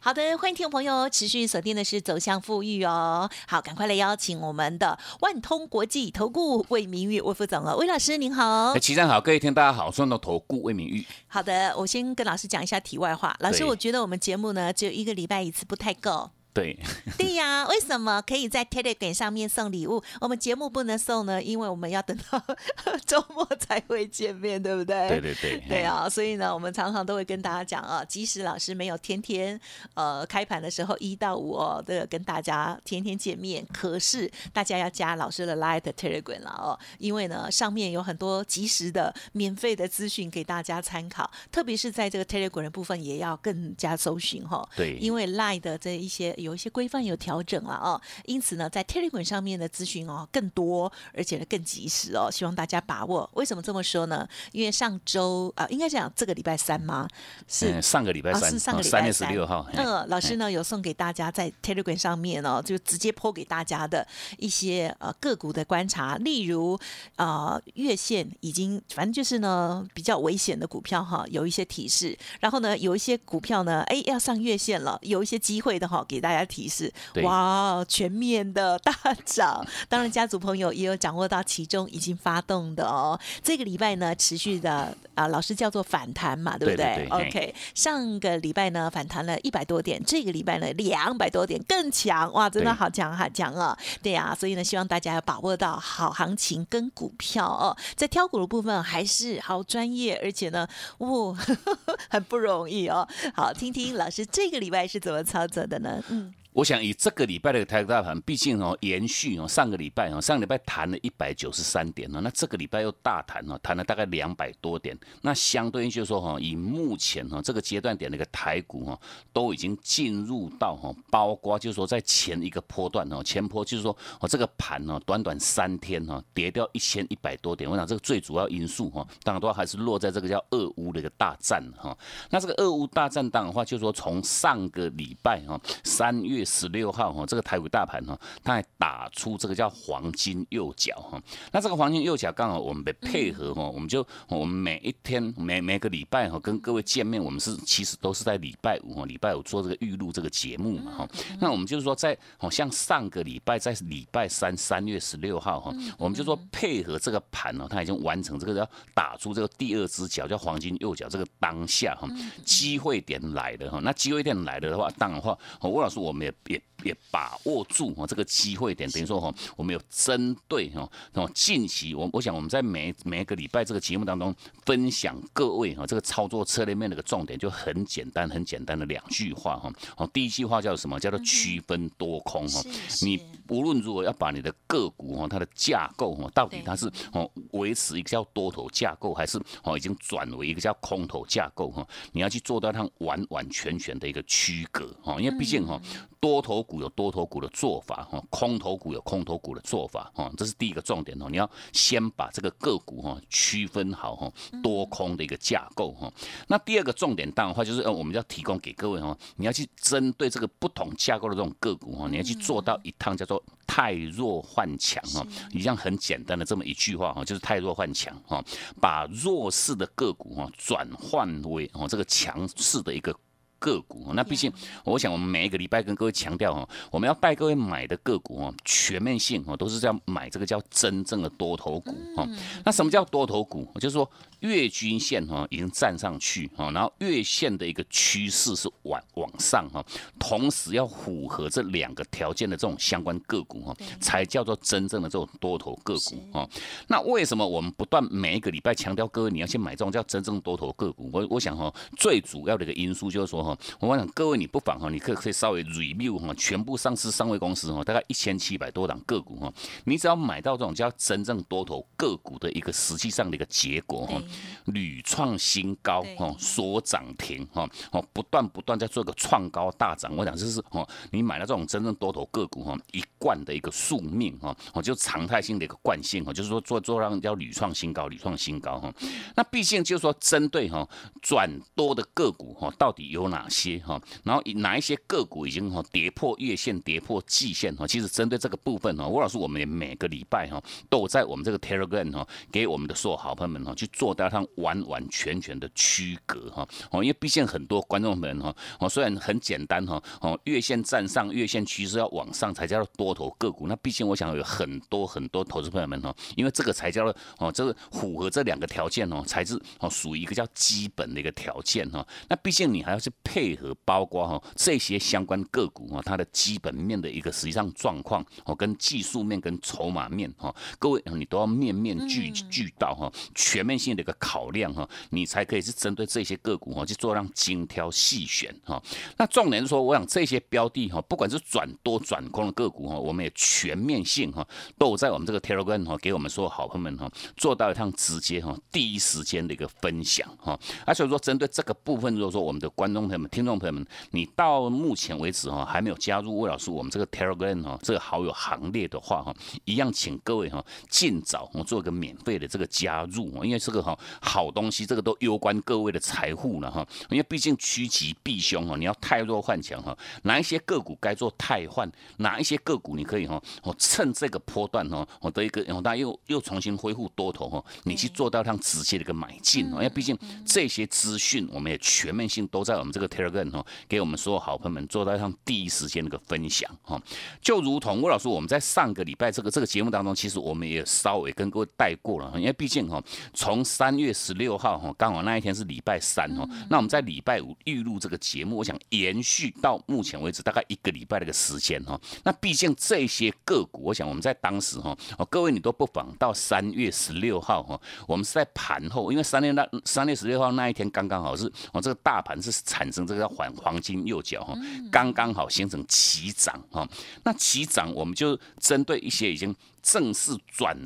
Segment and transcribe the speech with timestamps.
[0.00, 3.28] 好的，欢迎听众朋友持续锁定的是走向富裕哦。
[3.48, 8.78] 好，赶快来邀请我们的万通国际投顾魏明玉魏副总哦，魏老师您好。
[8.78, 11.04] 齐上好，各位听大家好，我的投顾魏明玉。
[11.26, 13.36] 好的，我先跟老师讲一下题外话。
[13.40, 16.30] 老师，我觉得我们节目呢只有一个礼拜一次不太够。
[16.58, 16.78] 对，
[17.16, 20.02] 对呀，为什么可以在 Telegram 上面送礼物？
[20.20, 21.42] 我们节目不能送呢？
[21.42, 22.42] 因为我们要等到
[23.06, 25.08] 周末才会见面，对不对？
[25.08, 29.58] 对对对对啊，所以呢，我们常常都会跟大家讲啊，即使老师没有天天
[29.94, 53.28] 呃开盘的时候一到五哦，都有跟大家天天见面，可是大家要加老师的 Light Telegram 了哦，因为呢上面有很多及时的免费的资讯给大家参考，特别是在这个 Telegram 的部分也要更加搜寻哈、对因为 Line 的这一些有一些规范有调整了哦，因此呢，在 Telegram 上面的资讯哦更多，而且呢更及时哦，希望大家把握。
[53.34, 54.28] 为什么这么说呢？
[54.52, 57.08] 因为上周啊、应该讲这个礼拜三吗？
[57.46, 57.72] 是。
[57.72, 59.62] 嗯，上个礼拜哦，三，是上个礼拜三月十六号。
[59.62, 64.06] 嘿嗯，老师呢有送给大家在 Telegram 上面哦，就直接抛给大家的
[64.38, 66.78] 一些呃个股的观察，例如
[67.16, 78.92] 呃月线已经反正就是呢比较危险的股票哈，有一些提示，然后呢有一些股票呢哎要上月线了，有一些机会的哈，给大家提示，哇，全面的大
[79.24, 87.08] 涨， 当然家族朋友也有掌握到其中已经发动的哦，这个礼拜呢持续的啊、老师叫做反弹嘛，对不对对对？
[87.10, 93.76] 嘿 OK，上个礼拜呢反弹了一百多点，这个礼拜呢两百多点更强，哇，真的好强好强啊！
[94.02, 100.66] 对呀、所以呢，希望大家要把握到好行情跟股票哦，在挑股的部分还是好专业，而且呢，
[100.98, 101.36] 哇，
[102.08, 103.06] 很不容易哦。
[103.34, 106.02] 好，听听老师这个礼拜是怎么操作的呢？
[106.08, 106.17] 嗯，
[106.58, 114.98] 我想以这个礼拜的台股大盘，毕竟哦延续哦上个礼拜哦，上个礼拜弹了一百九十三点哦，那这个礼拜又大弹哦，弹了大概两百多点。
[115.22, 118.98] 那相对应就是说哈，以目前哈这个阶段点的一个台股哈，
[119.32, 131.96] 都已经进入到哈，包括就是说在前一个波段哦，前波就是说哦这个盘哦，短短三天哈跌掉一千一百多点，我想这个最主要因素哈，当然都还是落在这个叫俄乌的一个大战哈。
[132.30, 141.20] 那这个俄乌大战当的话，就是说从上个礼拜哈，三月十六号哈，这个台股大盘哈，它还打出这个叫黄金右脚哈。
[141.52, 151.08] 那这个黄金右脚刚好我们得配合哈，我们就我们每一天每每个礼拜哈跟各位见面，我们是其实都是在礼拜五哈，礼拜五做这个预录这个节目嘛哈。
[151.38, 162.08] 那我们就是说在好像上个礼拜在礼拜三三月十六号哈，我们就说配合这个盘哦，它已经完成这个要打出这个第二只脚叫黄金右脚这个当下哈，
[162.44, 163.80] 机会点来了哈。
[163.82, 174.34] 那机会点来了的话，当然话，哦魏老师我们也也也把握住哦这个机会点，等于说哈，我们有针对哈哦近期我我想我们在每每一个礼拜这个节目当中
[174.64, 180.98] 分享各位哈这个操作策略面的一个重点就很简单很简单的两句话哈哦第一句话叫什么？
[180.98, 183.04] 叫做区分多空哈是。
[183.04, 195.80] 你无论如何要把你的个股哈它的架构哈到底它是哦维持一个叫多头架构还是哦已经转为一个叫空头架构哈你要去做到它完完全全的一个区隔哈因为毕竟哈
[196.20, 201.28] 多头股有多头股的做法哈，空头股有空头股的做法哈，这是第一个重点哦。
[201.30, 206.12] 你要先把这个个股哈区分好哈，多空的一个架构哈。
[206.48, 218.44] 那第二个重点当然的话就是呃，我们要提供给各位哈，你要去针对这个不同架构的这种个股哈，你要去做到一趟叫做太弱换强哈，一样很简单的这么一句话哈，就是太弱换强哈，
[218.80, 223.14] 把弱势的个股哈转换为哦这个强势的一个。
[223.58, 224.52] 个股哦，那毕竟
[224.84, 232.28] 我想我们每一个礼拜跟各位强调哦，我们要带各位买的个股哦，全面性哦，都是要买这个叫真正的多头股哦。
[232.64, 233.68] 那什么叫多头股？
[233.80, 234.08] 就是说
[234.40, 239.84] 月均线哈已经站上去哈，然后月线的一个趋势是往往上哈，
[240.18, 246.48] 同时要符合这两个条件的这种相关个股哈，才叫做真正的这种多头个股哈。
[246.86, 251.10] 那为什么我们不断每一个礼拜强调各位你要去买这种叫真正多头个股？
[251.12, 259.52] 我我想哈，最主要的一个因素就是说哈，我想各位你不妨哈，你可可以稍微 review 哈，全部上市上位公司哈，大概一千七百多档个股哈，
[259.84, 264.20] 你只要买到这种叫真正多头个股的一个实际上的一个结果哈，
[264.66, 278.92] 屡创新高哈，缩涨停哈，哦，不断不断在做个创高大涨，我想这是哦，你买了这种真正多头个股哈，一贯的一个宿命哈，哦，就常态性的一个惯性哈，就是说做做让要屡创新高，屡创新高哈，
[279.36, 280.88] 那毕竟就是说针对哈
[281.22, 284.00] 转多的个股哈，到底有哪哪些哈？
[284.24, 287.86] 然后哪一些个股已经哈跌破月线、跌破季线哈？
[287.86, 328.82] 其实针对这个部分哈，吴老师我们也每个礼拜哈都在我们这个 Telegram 哈给我们的所有好朋友们哈去做到上完完全全的区隔哈哦，因为毕竟很多观众们哈哦虽然很简单哈哦月线站上月线趋势要往上才叫做多头个股，那毕竟我想有很多很多投资朋友们哈，因为这个才叫做哦这个符合这两个条件哦才是哦属于一个叫基本的一个条件哈，那毕竟你还要去配合包括哈这些相关个股哈它的基本面的一个实际上状况哦跟技术面跟筹码面哈，各位你都要面面俱俱到哈全面性的一个考量哈，你才可以是针对这些个股哈去做让精挑细选哈。
[329.18, 334.46] 那重点是说，我想这些标的哈，不管是转多转空的个股哈，我们也全面性哈
[334.78, 340.58] 都在我们这个 Telegram 哈给我们所有好朋友们哈做到一趟直接哈第一时间的一个分享哈。
[340.86, 349.34] 而所以说针对这个部分，如果说我们的观众朋友们、听众朋友们，你到目前为止哈还没有加入魏老师我们这个 Telegram 哈这个好友行列的话哈，
[349.64, 356.86] 一样请各位哈尽早我做一个免费的这个加入因为这个哈好东西，这个都攸关各位的财富了哈。
[357.10, 377.00] 因为毕竟趋吉避凶哈，你要太弱换强哈，哪一些个股该做太换，哪一些个股你可以哈，我趁这个波段哈，我的一个然后大家又又重新恢复多头哈，你去做到上直接的一个买进因为毕竟这些资讯我们也全面性都在我们这个 Telegram 哈，给我们所有好朋友们做到上第一时间的一个分享哈，
[377.40, 383.02] 就如同魏老师我们在上个礼拜这个这个节目当中，其实我们也稍微跟各位带过了，因为毕竟哈，
[383.34, 404.54] 从三月十六号哈，刚好那一天是礼拜三哈，那我们在礼拜五预录这个节目，我想延续到目前为止大概一个礼拜的一个时间哈，那毕竟这些个股，我想我们在当时哈，哦各位你都不妨到三月十六号哈，我们是在盘后，因为三月那三月十六号那一天刚刚好是哦这个大盘是产生这个黄黄金右脚哈，
[404.90, 406.88] 刚刚好形成齐涨哈，
[407.24, 409.54] 那齐涨我们就针对一些已经。
[409.80, 410.76] 正式转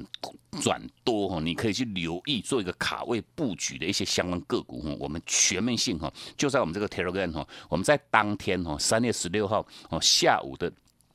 [0.61, 10.73] 转多哈，你可以去留意做一个卡位布局的一些相关个股哈，我们全面性哈，就在我们这个 Telegram 哈，我们在当天哈，三月十六号哦下午的。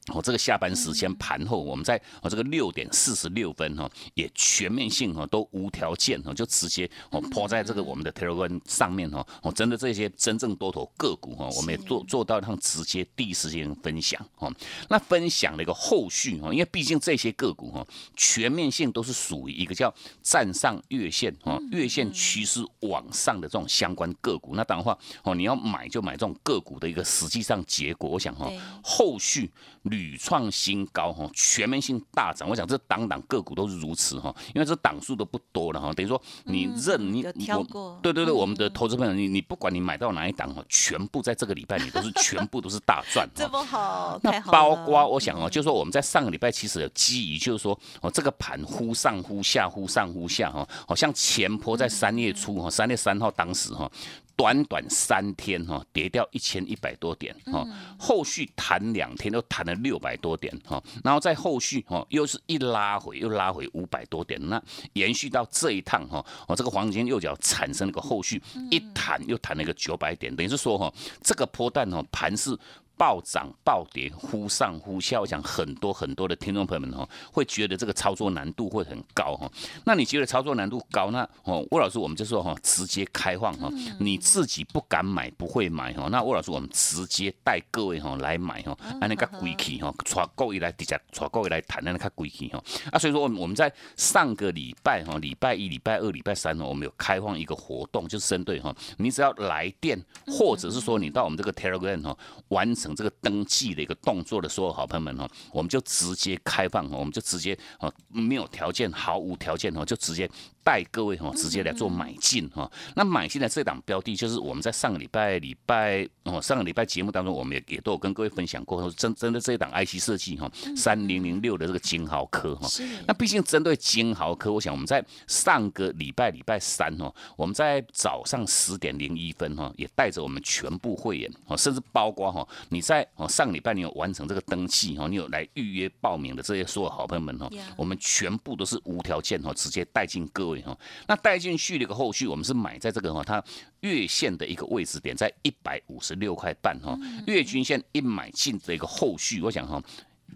[0.07, 14.49] 哦，这个下班时间盘后，我们在哦这个六点四十六分哈，也全面性哈都无条件哈，就直接哦抛在这个我们的 Telegram 上面哈，哦真的这些真正多头个股哈，我们也做做到让直接第一时间分享哈。
[14.87, 19.93] 那分享的一个后续哈，因为毕竟这些个股哈，全面性都是属于一个叫
[20.23, 24.55] 站上月线哈，月线趋势往上的这种相关个股。
[24.55, 28.49] 那当然话哦，你要买就买这种个股的一个实际上结果，我想哈，
[28.81, 29.51] 后续。
[29.97, 32.47] 屡创新高哈，全面性大涨。
[32.47, 35.91] 我想这档档个股都是如此哈，因为这档数都不多了哈。
[35.93, 43.27] 等于说你认你我对对对，我们的投资朋友，你你不管你买到哪一档哈，全部在这个礼拜你都是全部都是大赚。
[43.33, 53.89] 这么好，那包括我想哦，就是说我们在上个礼拜其实有基于，就是说哦这个盘忽上忽下，忽上忽下哈，好像前坡在三月初哈，三月三号当时哈。
[54.37, 57.67] 短短三天哈，跌掉一千一百多点哈，
[57.97, 64.61] 后续弹两天又弹了六百多点哈，然后在后续哈又是一拉回又拉回五百多点，那
[64.93, 72.55] 延续到这一趟哈，哦这个黄金右脚产生了个后续一弹又弹了一个九百点，等于是说哈这个波段哈盘是。
[72.97, 79.49] 暴涨暴跌，忽上忽下，我想很多很多的听众朋友们哈，会觉得这个操作难度会很高哈。
[79.85, 81.11] 那你觉得操作难度高？
[81.11, 86.07] 那哦，魏老师，我们就说哈，直接开放哈，你自己不敢买，不会买哈。
[86.09, 92.63] 那魏老师，我们直接带各位哈来买哈，按那个规矩哈，带各位来直接带各位来谈那个规矩哈。
[92.91, 102.86] 啊，所以说我们我们在上个礼拜哈，礼拜一、礼拜二、礼拜三呢，我们有开放一个活动，就是针对哈，你只要来电，或者是说你到我们这个 Telegram 哈，完成。
[102.87, 110.29] 等这个登记的一个动作的所有好朋友们哦，我们就直接开放，我们就直接哦没有条件，毫无条件哦，就直接
[110.67, 112.69] 带各位哈直接来做买进哈。
[112.93, 122.67] 那买进的这档标的，就是我们在上个礼拜礼拜哦上个礼拜节目当中，我们也也都有跟各位分享过，针针对这一档 IC 设计哈三零零六的这个金豪科哈。
[123.07, 140.77] 那毕竟针对金豪科，我想我们在上个礼拜礼拜三哦，我们在早上十点零一分哈，也带着我们全部会员哦，甚至包括哈你在哦上礼拜你有完成这个登记哈，你有来预约报名的这些所有好朋友们哈，我们全部都是无条件哈，直接带进各位哈。
[141.07, 143.43] 那带进去的一个后续，我们是买在这个哈，它
[143.81, 149.81] 月线的一个位置点在一百五十六块半哈，月均线一买进的一个后续，我想哈。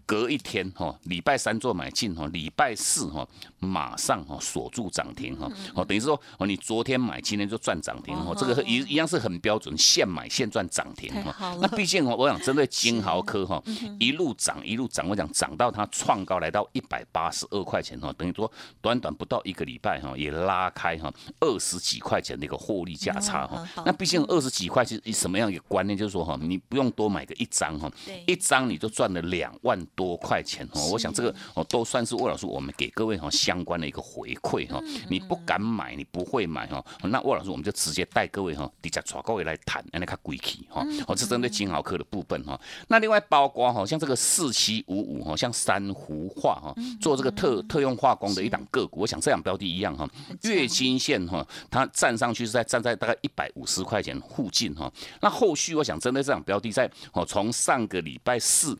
[0.05, 3.25] 隔一天哈，礼拜三做买进哈，礼拜四哈
[3.59, 11.55] 马上哈锁住涨停哈，哦等于是说哦你昨天买今天就赚涨停哈，这个一一样是很标准，现买现赚涨停哈。
[11.61, 13.61] 那毕竟哦，我想针对金豪科哈，
[13.99, 23.65] 一路涨一路涨，我讲涨到它创高来到一百八十二块钱哈，等于说短短不到一个礼拜哈，也拉开哈二十几块钱的一个获利价差哈。
[23.85, 25.97] 那毕竟二十几块是什么样一个观念？
[25.97, 27.91] 就是说哈，你不用多买个一张哈，
[28.25, 29.80] 一张你就赚了两万。
[29.95, 34.81] 多块钱哦，我想这个哦都算是魏老师我们给各位哈相关的一个回馈哈。
[35.09, 40.85] 你不敢买，你不会买哈，那魏老师我们就直接带各位哈，直接抓各位来谈，让你看贵气哈。
[41.07, 42.59] 哦，这针对金豪科的部分哈。
[42.87, 50.09] 那另外包括哈，像这个四七五五哈，像珊瑚化哈，做这个特特用化工的一档个股，我想这两标的一样哈。
[50.43, 54.91] 月均线哈，它站上去是在站在大概一百五十块钱附近哈。
[55.21, 58.77] 那后续我想针对这两标的，在哦从上个礼拜四。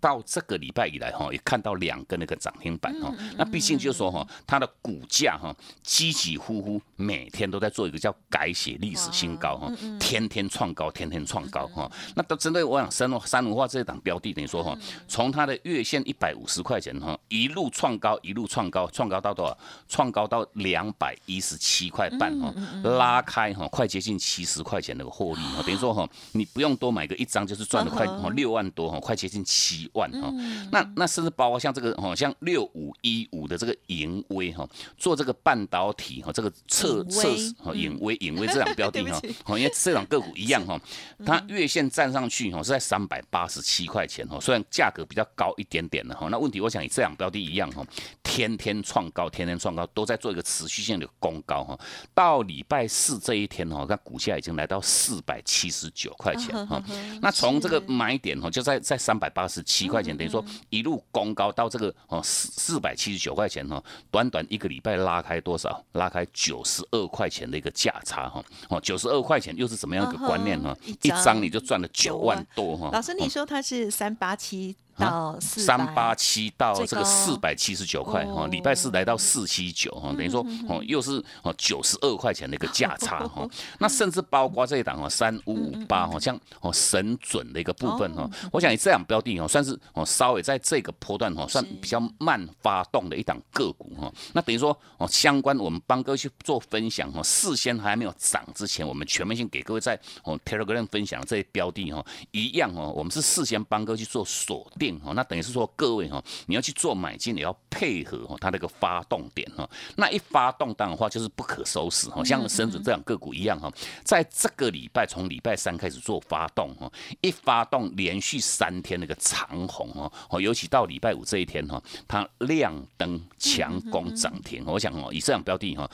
[0.00, 3.12] 到这个礼拜以来哈，也看到两个那个涨停板哈。
[3.36, 11.90] 那毕竟就是说哈，它的股价哈，起起伏伏，每天都在做一个叫改写历史新高哈，天天创高，天天创高哈。
[12.16, 14.74] 那都针对我想三三文化这一档标的，等于说哈，
[15.06, 19.58] 从它的月线一百五十块钱哈，一路创高，一路创高，创高到多少？
[19.86, 25.62] 创高到两百一十七块半哈，拉开哈，快接近七十块钱那个获利哈。
[25.62, 29.89] 等于说哈，你不用多买个一张，就是赚了快六万多哈，快接近七。
[29.94, 30.32] 万哈，
[30.70, 40.80] 那那甚至包括像这个哦，像六五一五的这个盈威哈，做这个半导体哈，这个测测试哈，盈威盈威这两标的 哈，哦，因为这两个股一样哈，
[41.26, 47.84] 它月线站上去哈是在三百八十七块钱哈，虽然价格比较高一点点的哈，那问题我想以这两标的一样哈，
[48.22, 51.78] 天天创高，天天创高，都在做一个持续性的攻高哈，
[52.14, 56.80] 到礼拜四这一天哈，它股价已经来到四百七十九块钱 哈，
[57.20, 59.79] 那从这个买点哈就在在三百八十七。
[59.80, 65.82] 七块钱等于说一路攻高到这个哦四四百七十九块钱哈，短短一个礼拜拉开多少？
[65.92, 70.76] 拉开九十二块钱的一个价差哈，哦九十二块钱又是怎么样一个观念哈？
[70.84, 72.90] 一张你就赚了九万多哈。
[72.92, 74.76] 老师，你说它是三八七。
[75.00, 83.48] 到三八七到这个四百七十九块哈，礼拜四来到四七九哈，等于说哦又是哦九十二块钱的一个价差哈。
[83.78, 94.12] 那甚至包括这一档哦三五五八哈，像哦神准的一个部分哈，我想以这样标的哦算是哦稍微在这个波段哈算比较慢发动的一档个股哈。
[94.34, 104.89] 那等于说哦相关我们帮各位去做分享哈，事先还没有涨之前，我们全面性给各位在哦 Telegram 分享这些标的哈，一样哦，我们是事先帮各位去做锁定。
[105.04, 109.68] 哦，那等于是说各位哈，你要去做买进，也要配合哈它那个发动点哈。
[109.96, 113.70] 那一发动当的话，就是不可收拾哈，像深圳这样个股一样哈，
[114.04, 125.90] 在这个礼拜从礼拜三开始做发动哈，一发动连续三天那个长红哦，哦，尤其到礼拜五这一天哈，它亮灯强攻涨停，我想哦，以这样标的哈。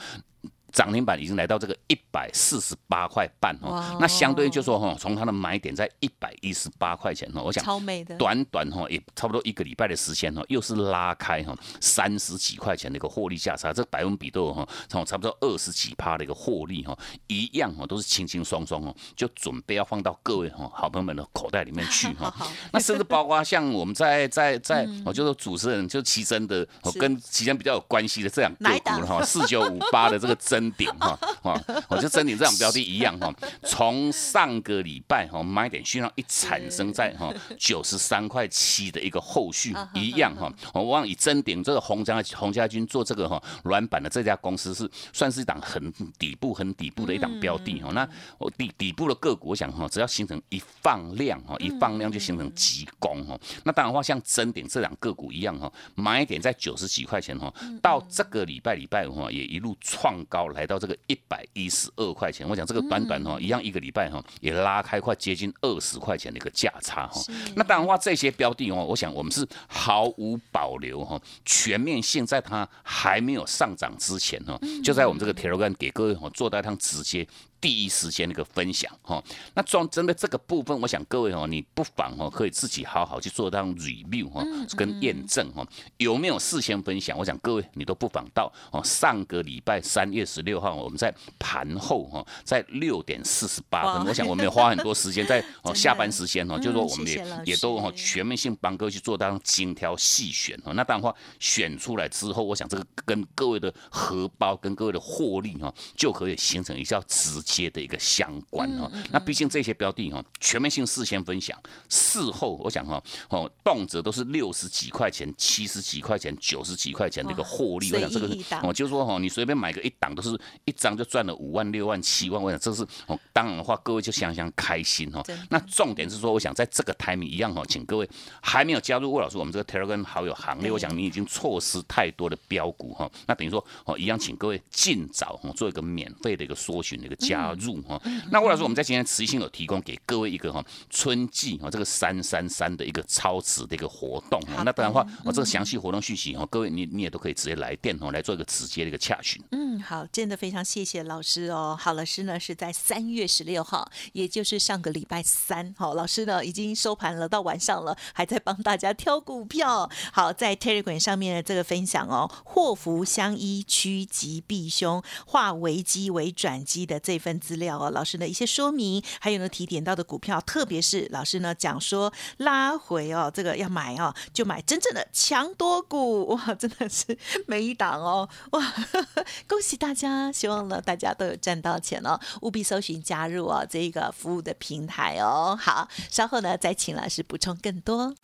[0.77, 22.31] 涨停板已经来到这个一百四十八块半哦，那相对就说哈，从它的买点在一百一十八块钱哦，我想超美的，短短哈也差不多一个礼拜的时间哦，又是拉开哈三十几块钱的一个获利价差，这百分比都有哈，从差不多二十几趴的一个获利哈，一样哦都是轻轻松松哦，就准备要放到各位哈好朋友们的口袋里面去哈。
[22.71, 30.66] 那甚至包括像我们在在在，我就说主持人就奇珍的，我跟奇珍比较有关系的这两个股了哈，四九五八的这个真。
[30.67, 33.33] 真顶哈，啊，我就真顶这样标的一样哈，
[33.63, 48.07] 从上个礼拜哈买点讯号一产生在哈九十三块七的一个后续一样哈，我望以真顶这个洪家洪家军做这个哈软板的这家公司是算是一档很底部很底部的一档标的哈，那
[48.37, 60.37] 我底底部的个股我想哈，只要形成一放量哈，一放量就形成急攻哈，那当然话像真顶这两个股一样哈，买点在九十几块钱哈，到这个礼拜礼拜五哈也一路创高。
[60.37, 62.47] 到来到这个一百一十二块钱。
[62.49, 67.21] 我讲这个短短哈一样一个礼拜哈也拉开快接近二十块钱的一个价差哈。
[67.55, 77.27] 那当然话这些标的哦，我想我们是毫无保留哈，全面性在它还没有上涨之前哈，就在我们这个 Telegram 给各位哈做到一趟直接。
[77.59, 79.23] 第一时间那个分享哈，
[79.55, 84.43] 那装针对这个部分，我想各位哦，你不妨哦可以自己好好去做当 review 哈，
[84.75, 87.17] 跟验证哈，有没有事先分享？
[87.17, 107.41] 我想各位你都不妨到哦上个礼拜三月十六号，我们在盘后哈，在六点四十八分，我想我们也花很多时间在 哦下班时间哦，就是说我们也也都哦全面性帮各位去做当精挑细选哦，那当然话选出来之后，我想这个跟各位的荷包跟各位的获利哈，就可以形成一下直。
[107.47, 118.27] 接的一个相关哈，那毕竟这些标的哈，全面性事先分享，事后我想哈，哦，动辄都是六十几块钱、七十几块钱、九十几块钱的一个获利，我想这个
[118.61, 125.23] 哦，就是说哈，你随便买个一档都是一张就赚了五万、六万、七万，我想这是哦，当然的话，各位就相当开心哈。
[125.49, 128.09] 那重点是说，我想在这个台米一样哈，请各位
[128.41, 133.09] 还没有加入魏老师我们这个 Telegram 好友行列，我想你已经错失太多的标股哈。
[133.25, 137.36] 那等于说哦，一样，请各位尽早做一个免费的一个搜寻的一个加。
[137.37, 138.01] 加入哈，
[138.31, 149.39] 那魏老师我们在今天持续性有提供给各位一个哈春季哈这个三三三的一个超值的一个活动哈，那当然话我这个详细活动讯息哈，各位你你也都可以直接来电哦来做一个直接的一个洽询。
[149.51, 151.77] 嗯，好，真的非常谢谢老师哦。
[151.79, 159.87] 好，老师呢是在三月十六号，也就是上个礼拜三，好，老师呢已经收盘了，到晚上了，还在帮大家挑股票。
[160.11, 167.17] 好，在 Telegram 上面的这个分享哦，祸福相依，趋吉避凶，化危机为转机的这。
[167.17, 178.73] 份份资料哦，老师的一些说明，还有呢提点到的股票，特别是老师呢讲说拉回哦，这个要买哦，就买真正的强多股哇，真的是每一档哦哇，
[179.45, 185.57] 恭喜大家，希望呢大家都有赚到钱哦，务必搜寻加入哦这个服务的平台哦。
[185.59, 188.15] 好，稍后呢再请老师补充更多。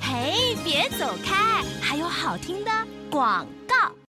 [0.00, 2.70] 嘿，别走开，还有好听的
[3.10, 4.03] 广告。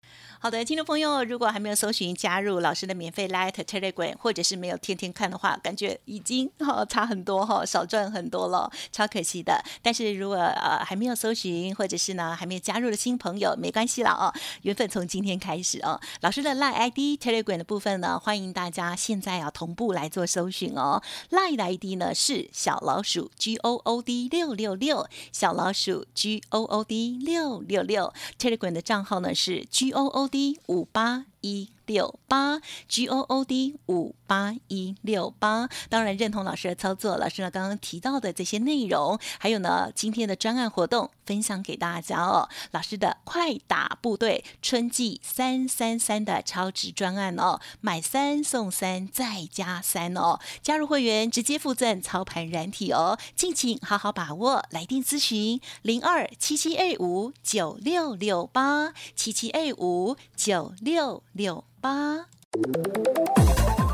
[0.43, 9.63] 好的，听众朋友，如果还没有搜寻加入老师的免费 Light Telegram，或者是没有天天看的话，感觉已经哈差很多哈，少赚很多了，超可惜的。
[9.83, 16.01] 但是如果呃还没有搜寻，或者是呢还没有加入的新朋友，没关系了哦，缘分从今天开始哦。
[16.23, 21.01] 老师的 Light ID Telegram 的部分呢，欢迎大家现在啊同步来做搜寻哦。
[21.31, 29.93] Light 的 ID 呢是小老鼠 G O O D 六六六，小老鼠 G O O D 六六六，Telegram 的账号呢是 G
[29.93, 30.29] O O。
[30.33, 31.71] D 五八一。
[31.87, 37.17] 六八 G O O D 五八一六八，当然认同老师的操作。
[37.17, 42.49] 老师呢刚刚提到的这些内容，还有呢今天的专案活动分享给大家哦。
[42.71, 50.39] 老师的快打部队春季三三三的超值专案哦，买三送三再加三哦。
[50.63, 54.65] 加入会员直接附赠操盘软体哦，敬请好好把握。
[54.71, 61.63] 来电咨询零二七七二五九六六八七七二五九六六。
[61.81, 61.91] 八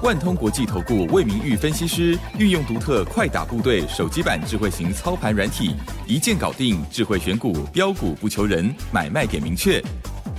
[0.03, 5.74] 万通国际投顾魏明玉分析师运用独特快打部队手机版智慧型操盘软体，
[6.07, 9.83] 一键搞定智慧选股标股不求人，买卖点明确，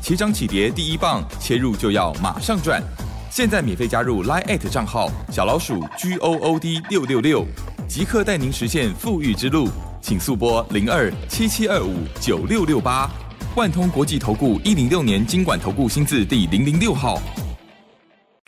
[0.01, 2.81] 起涨起跌第一棒，切入就要马上赚。
[3.31, 7.45] 现在免费加入 Line at 账号小老鼠 G O O D 六六六，
[7.87, 9.67] 即刻带您实现富裕之路，
[10.01, 13.09] 请速拨零二七七二五九六六八。
[13.55, 17.19] 万通国际投顾一零六年经管投顾新字第零零六号。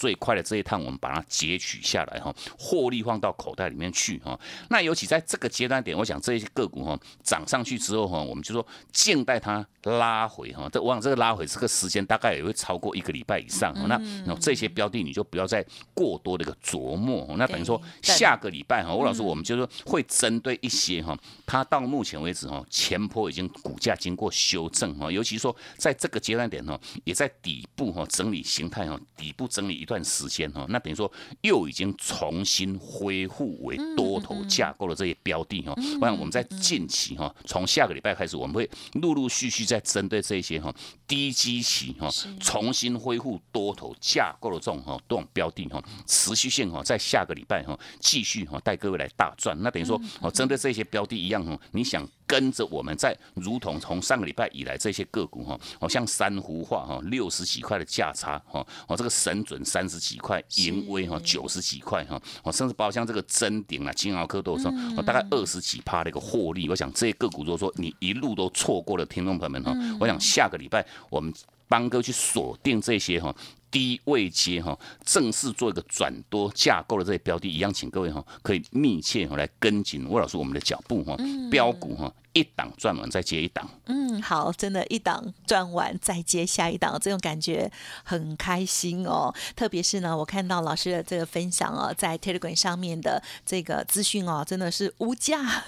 [0.02, 4.38] 最快的这一趟，我们把它截取下来哈，获利放到口袋里面去哈。
[4.72, 10.68] 那尤其在这个阶段点，我想这些个股哈涨上去之后哈，我们就说静待它拉回哈。
[10.72, 13.72] 这我想这个拉回这个时间大概也会超过一个礼拜以上。
[13.88, 17.36] 那那这些标的你就不要再过多的一个琢磨。
[17.38, 29.90] 那等于说下个礼拜哈，吴老师我们就说会针对一些哈，它到目前为止哈前坡已经股价经过修正哈，尤其说在这个阶段点哈，也在底部哈整理形态哈，底部整理一。
[29.91, 40.73] 段时间哈，那等于说又已经重新恢复为多头架构的这些标的哈，我想我们在近期哈，从下个礼拜开始，我们会陆陆续续在针对这些哈
[41.06, 49.58] 低基期哈，重新恢复多头架构的这种哈这种标的哈，持续性哈，在下个礼拜哈继续哈带各位来大赚。
[49.62, 52.08] 那等于说哦，针对这些标的一样哈，你想。
[52.32, 66.70] 跟着我们在，如同从上个礼拜以来这些个股哈，好像珊瑚化哈，六十几块的价差哈，哦这个神准三十几块，银威哈九十几块哈，哦甚至包括像这个真顶啊、金鳌科都说，哦大概二十几趴的一个获利。
[66.70, 71.34] 我想这些个股如果说你一路都错过了，听众朋友们哈，我想下个礼拜我们。
[71.67, 73.34] 邦哥去锁定这些哈。
[73.72, 81.15] 低位接哈，正式做一个转多架构的这些标的，一样，请各位哈可以密切来跟紧魏老师我们的脚步哈，
[81.50, 82.13] 标股哈。
[82.34, 87.70] 一档赚完再接一档，嗯，好，真的，一档赚完再接下一档，这种感觉
[88.06, 89.34] 很开心哦。
[89.54, 95.65] 特别是呢，我看到老师的这个分享哦，在 Telegram 上面的这个资讯哦，真的是无价，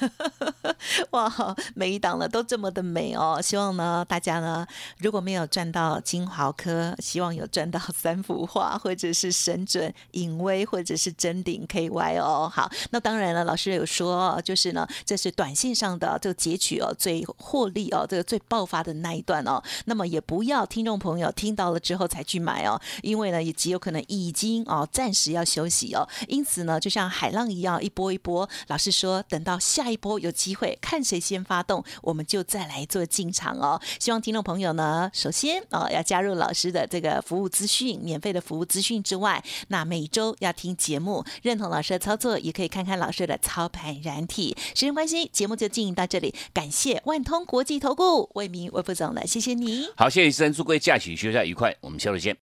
[1.11, 1.29] 哇，
[1.75, 3.41] 每一档呢都这么的美哦。
[3.43, 4.65] 希望呢，大家呢
[4.99, 12.49] 如果没有赚到金豪科，希望有赚到三幅画，或者是神准隐威，或者是真顶 KY 哦。
[12.49, 16.52] 好，那当然了，老师有说，就是呢，这是短信上的这个节。
[16.53, 33.81] 截取哦，最获利哦，这个最爆发的那一段哦，那么也不要听众朋友听到了之后才去买哦，因为呢也极有可能已经哦暂时要休息哦，因此呢就像海浪一样一波一波，老师说等到下一波有机会，看谁先发动，我们就再来做进场哦。
[33.99, 44.55] 希望听众朋友呢，首先哦要加入老师的这个服务资讯，免费的服务资讯之外，那每周要听节目，认同老师的操作，也可以看看老师的操盘软体。
[44.75, 46.33] 时间关系，节目就进行到这里。
[46.53, 49.87] 感谢万通国际投顾魏明魏副总了，谢谢你。
[49.95, 52.35] 好，谢谢医生，祝各位假期休假愉快，我们下周见。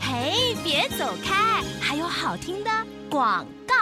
[0.00, 2.70] 嘿，别走开，还有好听的
[3.08, 3.74] 广告。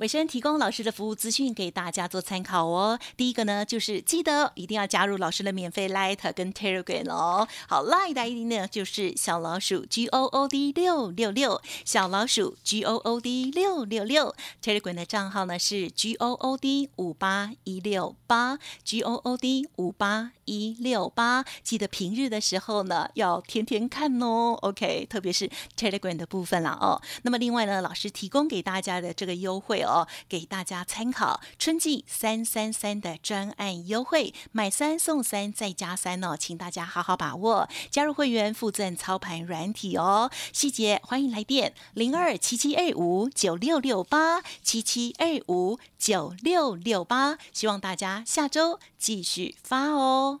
[0.00, 2.98] 伟生提供老师的服务资讯给大家做参考哦。
[3.18, 7.46] 第一个呢，就是记得一定要加入老师的免费 Light 跟 Telegram 哦。
[7.68, 14.34] 好，Light 的 ID 呢就是小老鼠 G O O D 六六六，小老鼠 G O O D 六六六。
[14.62, 21.44] Telegram 的账号呢是 G O O D 五八一六八，G O O D 五八一六八。
[21.62, 24.56] 记得平日的时候呢要天天看哦。
[24.62, 26.98] OK，特别是 Telegram 的部分啦哦。
[27.20, 29.89] 那么另外呢，老师提供给大家的这个优惠哦。
[29.90, 37.68] 哦，给大家参考春季三三三的专案优惠，买三送三再加三哦，请大家好好把握。
[37.90, 50.40] 加入会员附赠操盘软体哦，细节欢迎来电零二七七二五九六六八七七二五九六六八，希望大家下周继续发哦。